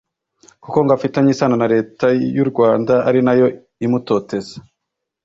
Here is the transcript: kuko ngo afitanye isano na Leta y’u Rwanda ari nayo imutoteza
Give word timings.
kuko 0.63 0.77
ngo 0.81 0.91
afitanye 0.97 1.29
isano 1.31 1.55
na 1.61 1.69
Leta 1.73 2.05
y’u 2.35 2.47
Rwanda 2.51 2.93
ari 3.07 3.19
nayo 3.25 3.47
imutoteza 3.85 4.55